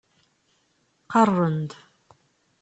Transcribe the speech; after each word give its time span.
Qarren-d. 1.11 1.71